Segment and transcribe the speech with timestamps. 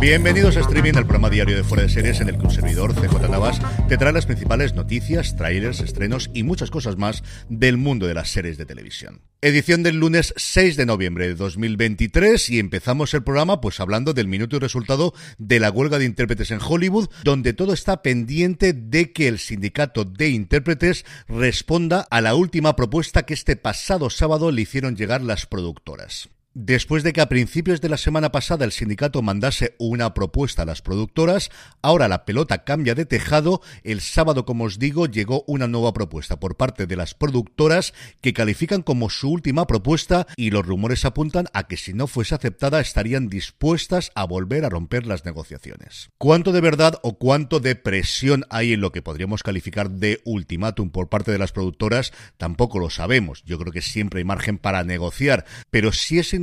[0.00, 2.94] Bienvenidos a Streaming, el programa diario de Fuera de Series en el que un servidor,
[2.94, 8.06] CJ Navas, te trae las principales noticias, trailers, estrenos y muchas cosas más del mundo
[8.06, 9.20] de las series de televisión.
[9.40, 14.28] Edición del lunes 6 de noviembre de 2023 y empezamos el programa pues hablando del
[14.28, 19.12] minuto y resultado de la huelga de intérpretes en Hollywood, donde todo está pendiente de
[19.12, 24.62] que el sindicato de intérpretes responda a la última propuesta que este pasado sábado le
[24.62, 26.28] hicieron llegar las productoras.
[26.60, 30.64] Después de que a principios de la semana pasada el sindicato mandase una propuesta a
[30.64, 31.50] las productoras,
[31.82, 33.62] ahora la pelota cambia de tejado.
[33.84, 38.32] El sábado, como os digo, llegó una nueva propuesta por parte de las productoras que
[38.32, 42.80] califican como su última propuesta y los rumores apuntan a que si no fuese aceptada
[42.80, 46.10] estarían dispuestas a volver a romper las negociaciones.
[46.18, 50.90] ¿Cuánto de verdad o cuánto de presión hay en lo que podríamos calificar de ultimátum
[50.90, 52.12] por parte de las productoras?
[52.36, 53.44] Tampoco lo sabemos.
[53.44, 56.34] Yo creo que siempre hay margen para negociar, pero si es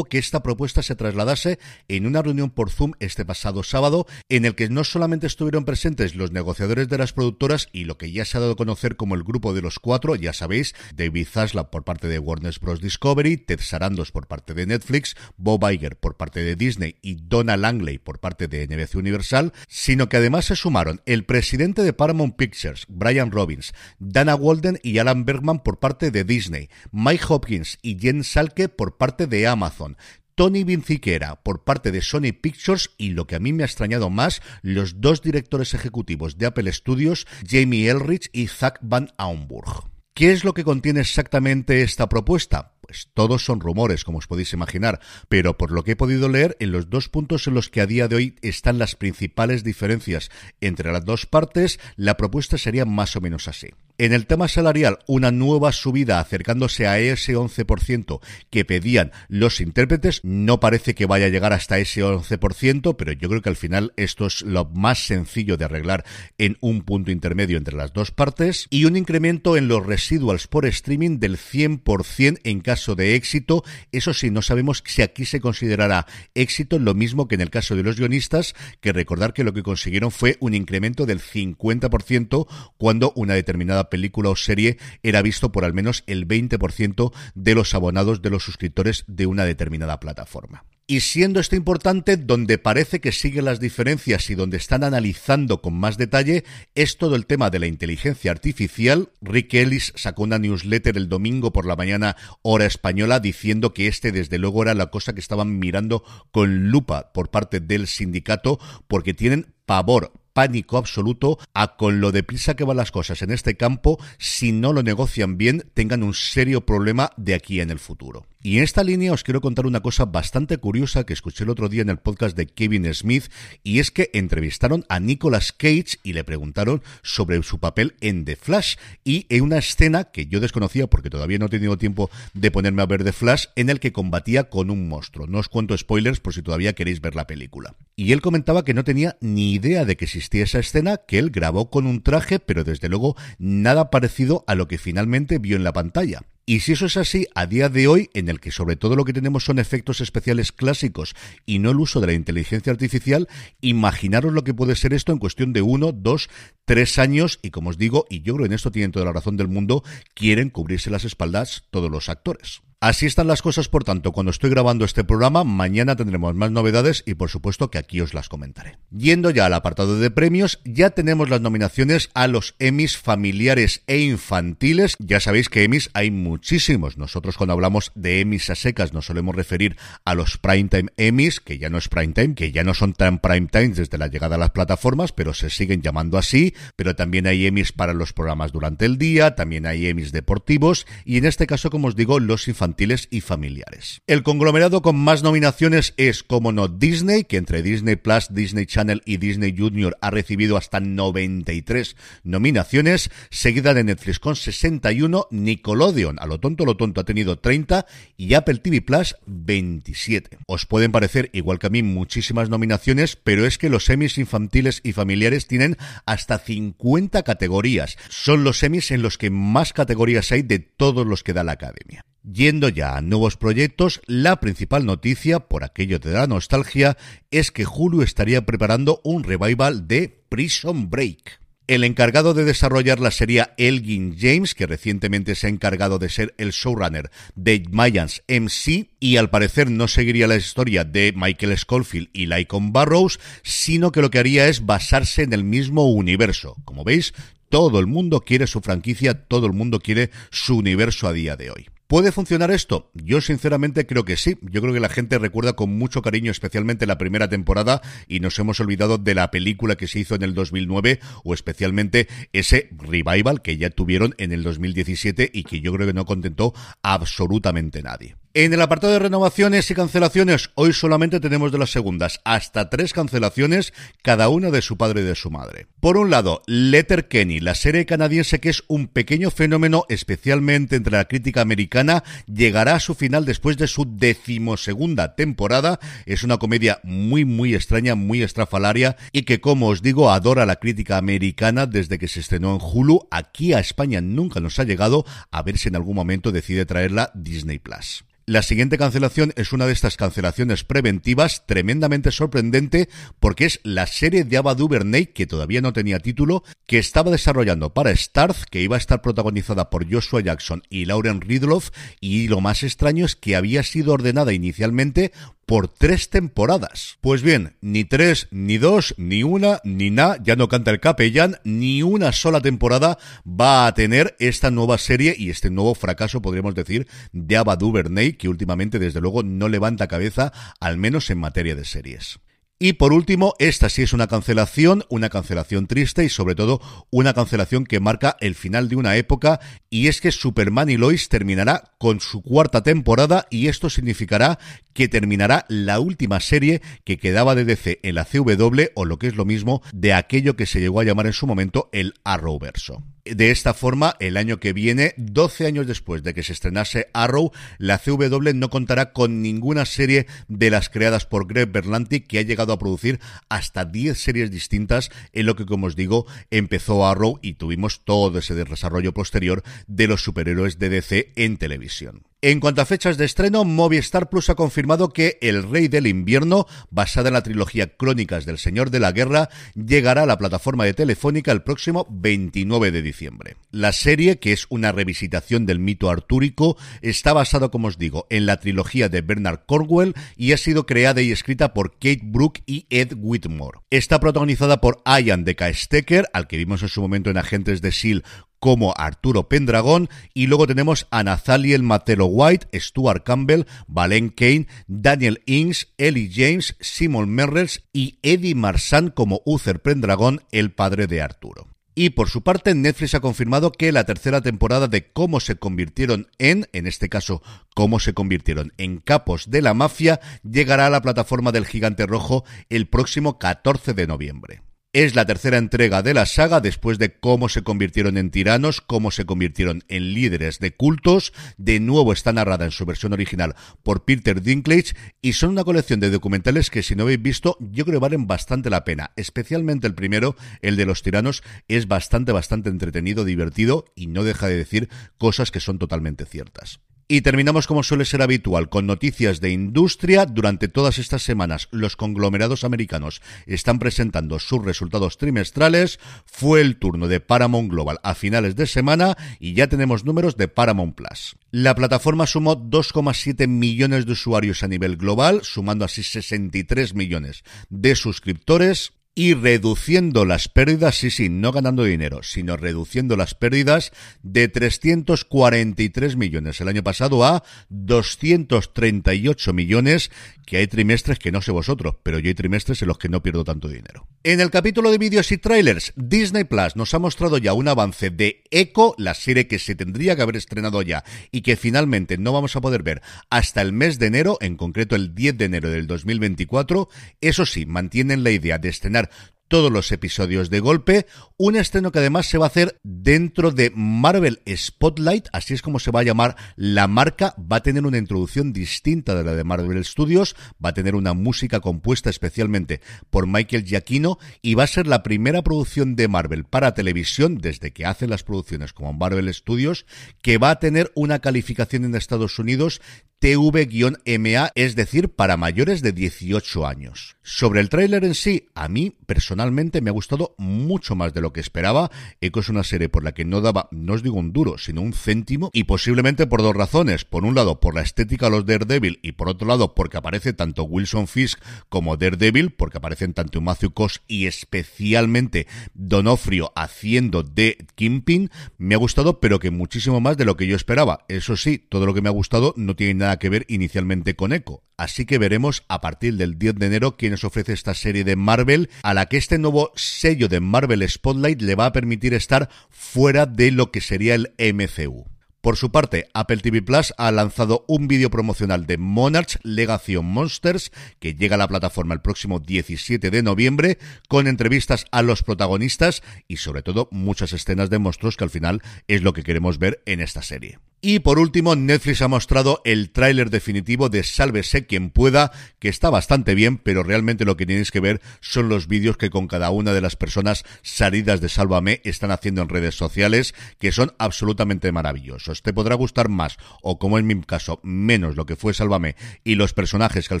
[0.08, 4.54] que esta propuesta se trasladase en una reunión por Zoom este pasado sábado, en el
[4.54, 8.36] que no solamente estuvieron presentes los negociadores de las productoras y lo que ya se
[8.36, 11.84] ha dado a conocer como el grupo de los cuatro, ya sabéis, David Zaslav por
[11.84, 12.80] parte de Warner Bros.
[12.80, 17.56] Discovery, Ted Sarandos por parte de Netflix, Bob Iger por parte de Disney y Donna
[17.56, 22.36] Langley por parte de NBC Universal, sino que además se sumaron el presidente de Paramount
[22.36, 27.98] Pictures, Brian Robbins, Dana Walden y Alan Bergman por parte de Disney, Mike Hopkins y
[27.98, 29.96] Jen Salke por parte de de Amazon.
[30.36, 34.10] Tony Vinciquera por parte de Sony Pictures y lo que a mí me ha extrañado
[34.10, 39.90] más, los dos directores ejecutivos de Apple Studios, Jamie Elrich y Zach Van Aumburg.
[40.14, 42.73] ¿Qué es lo que contiene exactamente esta propuesta?
[42.86, 46.54] Pues todos son rumores, como os podéis imaginar, pero por lo que he podido leer,
[46.60, 50.30] en los dos puntos en los que a día de hoy están las principales diferencias
[50.60, 53.70] entre las dos partes, la propuesta sería más o menos así.
[53.96, 58.20] En el tema salarial, una nueva subida acercándose a ese 11%
[58.50, 60.20] que pedían los intérpretes.
[60.24, 63.92] No parece que vaya a llegar hasta ese 11%, pero yo creo que al final
[63.96, 66.04] esto es lo más sencillo de arreglar
[66.38, 68.66] en un punto intermedio entre las dos partes.
[68.68, 73.62] Y un incremento en los residuals por streaming del 100% en caso de éxito.
[73.92, 77.76] Eso sí, no sabemos si aquí se considerará éxito lo mismo que en el caso
[77.76, 83.12] de los guionistas, que recordar que lo que consiguieron fue un incremento del 50% cuando
[83.14, 88.22] una determinada película o serie era visto por al menos el 20% de los abonados
[88.22, 90.64] de los suscriptores de una determinada plataforma.
[90.86, 95.72] Y siendo esto importante, donde parece que siguen las diferencias y donde están analizando con
[95.72, 99.10] más detalle, es todo el tema de la inteligencia artificial.
[99.22, 104.12] Rick Ellis sacó una newsletter el domingo por la mañana, hora española, diciendo que este
[104.12, 109.14] desde luego era la cosa que estaban mirando con lupa por parte del sindicato, porque
[109.14, 113.98] tienen pavor pánico absoluto a con lo deprisa que van las cosas en este campo,
[114.18, 118.26] si no lo negocian bien, tengan un serio problema de aquí en el futuro.
[118.46, 121.70] Y en esta línea os quiero contar una cosa bastante curiosa que escuché el otro
[121.70, 126.12] día en el podcast de Kevin Smith, y es que entrevistaron a Nicolas Cage y
[126.12, 130.88] le preguntaron sobre su papel en The Flash, y en una escena que yo desconocía
[130.88, 133.94] porque todavía no he tenido tiempo de ponerme a ver The Flash, en el que
[133.94, 135.26] combatía con un monstruo.
[135.26, 137.76] No os cuento spoilers por si todavía queréis ver la película.
[137.96, 141.28] Y él comentaba que no tenía ni idea de que existía esa escena, que él
[141.28, 145.64] grabó con un traje, pero desde luego nada parecido a lo que finalmente vio en
[145.64, 146.22] la pantalla.
[146.46, 149.04] Y si eso es así, a día de hoy, en el que sobre todo lo
[149.04, 151.14] que tenemos son efectos especiales clásicos
[151.44, 153.28] y no el uso de la inteligencia artificial,
[153.60, 156.30] imaginaros lo que puede ser esto en cuestión de uno, dos,
[156.64, 159.36] tres años, y como os digo, y yo creo en esto tienen toda la razón
[159.36, 159.84] del mundo,
[160.14, 162.62] quieren cubrirse las espaldas todos los actores.
[162.84, 167.02] Así están las cosas, por tanto, cuando estoy grabando este programa, mañana tendremos más novedades
[167.06, 168.76] y por supuesto que aquí os las comentaré.
[168.90, 174.00] Yendo ya al apartado de premios, ya tenemos las nominaciones a los Emmys familiares e
[174.00, 174.96] infantiles.
[174.98, 176.98] Ya sabéis que Emmys hay muchísimos.
[176.98, 181.56] Nosotros cuando hablamos de Emmys a secas nos solemos referir a los Primetime Emmys, que
[181.56, 184.50] ya no es Primetime, que ya no son tan Primetime desde la llegada a las
[184.50, 186.52] plataformas, pero se siguen llamando así.
[186.76, 191.16] Pero también hay Emmys para los programas durante el día, también hay Emmys deportivos y
[191.16, 192.73] en este caso, como os digo, los infantiles
[193.10, 194.02] y familiares.
[194.06, 199.02] El conglomerado con más nominaciones es, como no, Disney, que entre Disney Plus, Disney Channel
[199.04, 206.26] y Disney Junior ha recibido hasta 93 nominaciones, seguida de Netflix con 61, Nickelodeon, a
[206.26, 207.86] lo tonto lo tonto, ha tenido 30
[208.16, 210.38] y Apple TV Plus 27.
[210.46, 214.80] Os pueden parecer, igual que a mí, muchísimas nominaciones, pero es que los semis infantiles
[214.82, 215.76] y familiares tienen
[216.06, 217.96] hasta 50 categorías.
[218.08, 221.52] Son los semis en los que más categorías hay de todos los que da la
[221.52, 222.04] academia.
[222.24, 226.96] Yendo ya a nuevos proyectos, la principal noticia, por aquello de la nostalgia,
[227.30, 231.40] es que Hulu estaría preparando un revival de Prison Break.
[231.66, 236.52] El encargado de desarrollarla sería Elgin James, que recientemente se ha encargado de ser el
[236.52, 242.24] showrunner de Mayans MC, y al parecer no seguiría la historia de Michael Schofield y
[242.24, 246.56] Lycon Barrows, sino que lo que haría es basarse en el mismo universo.
[246.64, 247.12] Como veis,
[247.50, 251.50] todo el mundo quiere su franquicia, todo el mundo quiere su universo a día de
[251.50, 251.66] hoy.
[251.86, 252.90] ¿Puede funcionar esto?
[252.94, 254.38] Yo sinceramente creo que sí.
[254.40, 258.38] Yo creo que la gente recuerda con mucho cariño especialmente la primera temporada y nos
[258.38, 263.42] hemos olvidado de la película que se hizo en el 2009 o especialmente ese revival
[263.42, 268.16] que ya tuvieron en el 2017 y que yo creo que no contentó absolutamente nadie.
[268.36, 272.92] En el apartado de renovaciones y cancelaciones, hoy solamente tenemos de las segundas hasta tres
[272.92, 273.72] cancelaciones,
[274.02, 275.68] cada una de su padre y de su madre.
[275.78, 280.96] Por un lado, Letter Kenny, la serie canadiense que es un pequeño fenómeno, especialmente entre
[280.96, 285.78] la crítica americana, llegará a su final después de su decimosegunda temporada.
[286.04, 290.56] Es una comedia muy, muy extraña, muy estrafalaria y que, como os digo, adora la
[290.56, 293.06] crítica americana desde que se estrenó en Hulu.
[293.12, 297.12] Aquí a España nunca nos ha llegado, a ver si en algún momento decide traerla
[297.14, 298.04] Disney Plus.
[298.26, 302.88] La siguiente cancelación es una de estas cancelaciones preventivas tremendamente sorprendente
[303.20, 307.74] porque es la serie de Ava DuVernay que todavía no tenía título que estaba desarrollando
[307.74, 311.68] para Starz que iba a estar protagonizada por Joshua Jackson y Lauren Ridloff
[312.00, 315.12] y lo más extraño es que había sido ordenada inicialmente
[315.46, 316.98] por tres temporadas.
[317.00, 321.36] Pues bien, ni tres, ni dos, ni una, ni nada, ya no canta el capellán,
[321.44, 326.54] ni una sola temporada va a tener esta nueva serie y este nuevo fracaso, podríamos
[326.54, 331.54] decir, de Ava DuVernay, que últimamente desde luego no levanta cabeza, al menos en materia
[331.54, 332.18] de series.
[332.58, 336.60] Y por último, esta sí es una cancelación, una cancelación triste y sobre todo
[336.90, 339.40] una cancelación que marca el final de una época
[339.70, 344.38] y es que Superman y Lois terminará con su cuarta temporada y esto significará
[344.72, 349.08] que terminará la última serie que quedaba de DC en la CW o lo que
[349.08, 352.84] es lo mismo de aquello que se llegó a llamar en su momento el Arrowverso.
[353.04, 357.32] De esta forma, el año que viene, 12 años después de que se estrenase Arrow,
[357.58, 362.22] la CW no contará con ninguna serie de las creadas por Greg Berlanti, que ha
[362.22, 367.18] llegado a producir hasta 10 series distintas en lo que, como os digo, empezó Arrow
[367.22, 372.02] y tuvimos todo ese desarrollo posterior de los superhéroes de DC en televisión.
[372.26, 376.46] En cuanto a fechas de estreno, Movistar Plus ha confirmado que El Rey del Invierno,
[376.70, 380.72] basada en la trilogía Crónicas del Señor de la Guerra, llegará a la plataforma de
[380.72, 383.36] Telefónica el próximo 29 de diciembre.
[383.50, 388.24] La serie, que es una revisitación del mito artúrico, está basada, como os digo, en
[388.24, 392.64] la trilogía de Bernard Cornwell y ha sido creada y escrita por Kate Brooke y
[392.70, 393.58] Ed Whitmore.
[393.68, 397.68] Está protagonizada por Ian de Stecker, al que vimos en su momento en Agentes de
[397.68, 404.48] S.H.I.E.L.D como Arturo Pendragón y luego tenemos a Nathaliel Matelo White, Stuart Campbell, Valen Kane,
[404.66, 411.00] Daniel Ings, Ellie James, Simon Merrells y Eddie Marsan como Uther Pendragón, el padre de
[411.00, 411.48] Arturo.
[411.74, 416.08] Y por su parte, Netflix ha confirmado que la tercera temporada de Cómo se convirtieron
[416.18, 417.22] en, en este caso,
[417.54, 422.24] Cómo se convirtieron en capos de la mafia, llegará a la plataforma del Gigante Rojo
[422.50, 424.42] el próximo 14 de noviembre.
[424.74, 428.90] Es la tercera entrega de la saga después de cómo se convirtieron en tiranos, cómo
[428.90, 431.12] se convirtieron en líderes de cultos.
[431.36, 435.78] De nuevo está narrada en su versión original por Peter Dinklage y son una colección
[435.78, 438.90] de documentales que si no habéis visto yo creo que valen bastante la pena.
[438.96, 444.26] Especialmente el primero, el de los tiranos, es bastante, bastante entretenido, divertido y no deja
[444.26, 446.63] de decir cosas que son totalmente ciertas.
[446.86, 450.04] Y terminamos como suele ser habitual con noticias de industria.
[450.04, 455.80] Durante todas estas semanas los conglomerados americanos están presentando sus resultados trimestrales.
[456.04, 460.28] Fue el turno de Paramount Global a finales de semana y ya tenemos números de
[460.28, 461.16] Paramount Plus.
[461.30, 467.76] La plataforma sumó 2,7 millones de usuarios a nivel global, sumando así 63 millones de
[467.76, 473.72] suscriptores y reduciendo las pérdidas, sí, sí, no ganando dinero, sino reduciendo las pérdidas
[474.02, 479.90] de 343 millones el año pasado a 238 millones,
[480.24, 483.02] que hay trimestres que no sé vosotros, pero yo hay trimestres en los que no
[483.02, 483.88] pierdo tanto dinero.
[484.04, 487.90] En el capítulo de vídeos y trailers, Disney Plus nos ha mostrado ya un avance
[487.90, 492.12] de Echo, la serie que se tendría que haber estrenado ya y que finalmente no
[492.12, 495.50] vamos a poder ver hasta el mes de enero, en concreto el 10 de enero
[495.50, 496.68] del 2024.
[497.00, 501.72] Eso sí, mantienen la idea de estrenar that todos los episodios de golpe, un estreno
[501.72, 505.80] que además se va a hacer dentro de Marvel Spotlight, así es como se va
[505.80, 510.16] a llamar la marca, va a tener una introducción distinta de la de Marvel Studios,
[510.44, 514.82] va a tener una música compuesta especialmente por Michael Giacchino y va a ser la
[514.82, 519.66] primera producción de Marvel para televisión desde que hace las producciones como Marvel Studios
[520.02, 522.60] que va a tener una calificación en Estados Unidos
[523.04, 526.96] TV-MA, es decir, para mayores de 18 años.
[527.02, 531.00] Sobre el tráiler en sí, a mí personalmente personalmente me ha gustado mucho más de
[531.00, 531.70] lo que esperaba.
[532.00, 534.60] Echo es una serie por la que no daba, no os digo un duro, sino
[534.60, 536.84] un céntimo, y posiblemente por dos razones.
[536.84, 540.14] Por un lado, por la estética de los Daredevil, y por otro lado, porque aparece
[540.14, 547.46] tanto Wilson Fisk como Daredevil, porque aparecen tanto Matthew Koss y especialmente Donofrio haciendo de
[547.54, 548.10] Kingpin.
[548.36, 550.86] Me ha gustado, pero que muchísimo más de lo que yo esperaba.
[550.88, 554.12] Eso sí, todo lo que me ha gustado no tiene nada que ver inicialmente con
[554.12, 554.42] Echo.
[554.56, 557.96] Así que veremos a partir del 10 de enero quién nos ofrece esta serie de
[557.96, 562.28] Marvel, a la que este nuevo sello de Marvel Spotlight le va a permitir estar
[562.50, 564.86] fuera de lo que sería el MCU.
[565.24, 570.52] Por su parte, Apple TV Plus ha lanzado un vídeo promocional de Monarch Legacy Monsters
[570.80, 573.56] que llega a la plataforma el próximo 17 de noviembre
[573.88, 578.42] con entrevistas a los protagonistas y sobre todo muchas escenas de monstruos que al final
[578.68, 580.40] es lo que queremos ver en esta serie.
[580.66, 585.68] Y por último, Netflix ha mostrado el tráiler definitivo de Sálvese quien pueda, que está
[585.68, 589.28] bastante bien, pero realmente lo que tenéis que ver son los vídeos que con cada
[589.28, 594.52] una de las personas salidas de Sálvame están haciendo en redes sociales, que son absolutamente
[594.52, 595.20] maravillosos.
[595.20, 599.16] Te podrá gustar más, o como en mi caso, menos lo que fue Sálvame y
[599.16, 600.00] los personajes que al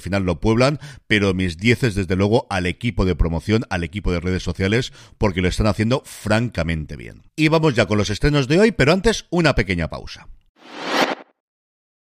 [0.00, 4.20] final lo pueblan, pero mis dieces desde luego al equipo de promoción, al equipo de
[4.20, 7.20] redes sociales, porque lo están haciendo francamente bien.
[7.36, 10.26] Y vamos ya con los estrenos de hoy, pero antes una pequeña pausa.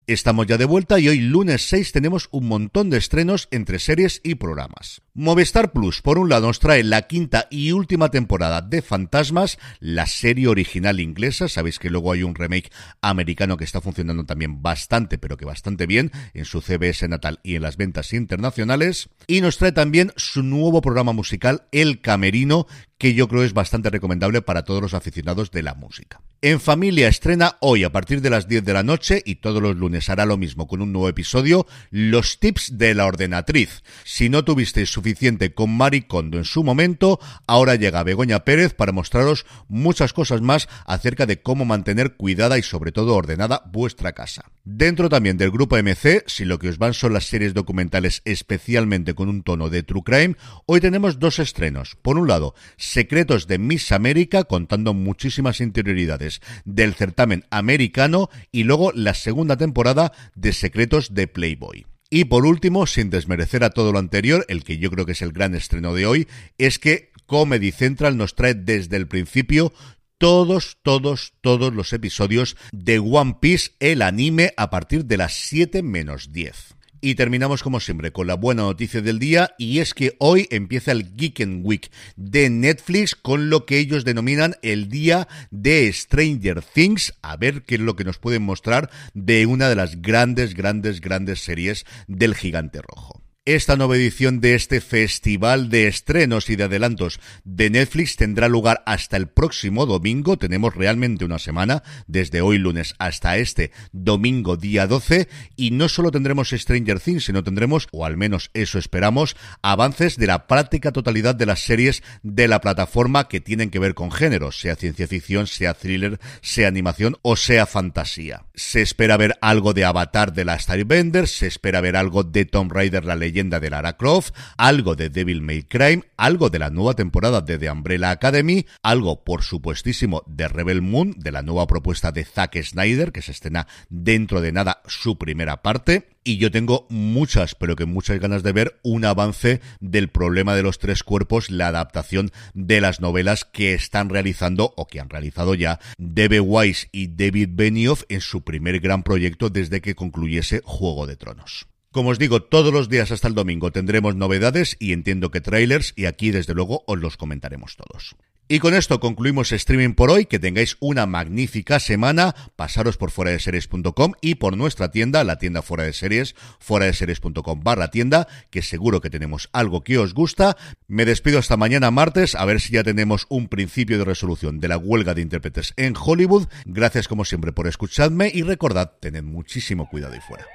[0.07, 4.21] Estamos ya de vuelta y hoy lunes 6 tenemos un montón de estrenos entre series
[4.23, 5.01] y programas.
[5.19, 10.05] Movistar Plus, por un lado, nos trae la quinta y última temporada de Fantasmas, la
[10.05, 11.49] serie original inglesa.
[11.49, 12.69] Sabéis que luego hay un remake
[13.01, 17.55] americano que está funcionando también bastante, pero que bastante bien en su CBS natal y
[17.55, 19.09] en las ventas internacionales.
[19.25, 22.67] Y nos trae también su nuevo programa musical, El Camerino,
[22.99, 26.21] que yo creo es bastante recomendable para todos los aficionados de la música.
[26.41, 29.75] En familia estrena hoy a partir de las 10 de la noche y todos los
[29.75, 33.83] lunes hará lo mismo con un nuevo episodio, los tips de la ordenatriz.
[34.03, 35.06] Si no tuvisteis suficiente
[35.53, 40.67] con Mari Kondo en su momento, ahora llega Begoña Pérez para mostraros muchas cosas más
[40.85, 44.45] acerca de cómo mantener cuidada y sobre todo ordenada vuestra casa.
[44.63, 49.13] Dentro también del grupo MC, si lo que os van son las series documentales especialmente
[49.13, 50.35] con un tono de true crime,
[50.65, 51.95] hoy tenemos dos estrenos.
[52.01, 58.91] Por un lado, Secretos de Miss América, contando muchísimas interioridades del certamen americano, y luego
[58.93, 61.85] la segunda temporada de Secretos de Playboy.
[62.09, 65.21] Y por último, sin desmerecer a todo lo anterior, el que yo creo que es
[65.21, 69.73] el gran estreno de hoy, es que Comedy Central nos trae desde el principio
[70.17, 75.83] todos, todos, todos los episodios de One Piece, el anime, a partir de las 7
[75.83, 76.76] menos 10.
[76.99, 80.91] Y terminamos como siempre con la buena noticia del día y es que hoy empieza
[80.91, 87.13] el Geeken Week de Netflix con lo que ellos denominan el día de Stranger Things.
[87.21, 91.01] A ver qué es lo que nos pueden mostrar de una de las grandes, grandes,
[91.01, 93.16] grandes series del gigante rojo.
[93.47, 98.83] Esta nueva edición de este festival de estrenos y de adelantos de Netflix tendrá lugar
[98.85, 100.35] hasta el próximo domingo.
[100.35, 105.29] Tenemos realmente una semana, desde hoy lunes hasta este domingo día 12.
[105.55, 110.27] Y no solo tendremos Stranger Things, sino tendremos, o al menos eso esperamos, avances de
[110.27, 114.51] la práctica totalidad de las series de la plataforma que tienen que ver con género,
[114.51, 118.43] sea ciencia ficción, sea thriller, sea animación o sea fantasía.
[118.55, 122.73] Se espera ver algo de Avatar de la Starbender, se espera ver algo de Tomb
[122.73, 126.95] Raider, la leyenda de Lara Croft, algo de Devil May Cry, algo de la nueva
[126.95, 132.11] temporada de The Umbrella Academy, algo, por supuestísimo, de Rebel Moon, de la nueva propuesta
[132.11, 136.09] de Zack Snyder, que se estrena dentro de nada su primera parte.
[136.23, 140.63] Y yo tengo muchas, pero que muchas ganas de ver un avance del problema de
[140.63, 145.53] los tres cuerpos, la adaptación de las novelas que están realizando o que han realizado
[145.53, 146.39] ya D.B.
[146.39, 151.67] Weiss y David Benioff en su primer gran proyecto desde que concluyese Juego de Tronos.
[151.97, 155.93] Como os digo, todos los días hasta el domingo tendremos novedades y entiendo que trailers
[155.95, 158.15] y aquí desde luego os los comentaremos todos.
[158.47, 160.27] Y con esto concluimos streaming por hoy.
[160.27, 162.35] Que tengáis una magnífica semana.
[162.55, 166.85] Pasaros por fuera de series.com y por nuestra tienda, la tienda fuera de series, fuera
[166.85, 170.55] de series.com barra tienda, que seguro que tenemos algo que os gusta.
[170.87, 174.67] Me despido hasta mañana martes, a ver si ya tenemos un principio de resolución de
[174.67, 176.47] la huelga de intérpretes en Hollywood.
[176.65, 180.45] Gracias como siempre por escucharme y recordad, tened muchísimo cuidado y fuera.